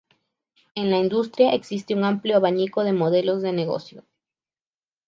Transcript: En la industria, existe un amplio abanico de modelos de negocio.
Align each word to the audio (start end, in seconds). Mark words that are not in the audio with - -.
En 0.73 0.89
la 0.89 0.97
industria, 0.97 1.53
existe 1.53 1.93
un 1.93 2.05
amplio 2.05 2.37
abanico 2.37 2.83
de 2.83 2.91
modelos 2.91 3.43
de 3.43 3.53
negocio. 3.53 4.03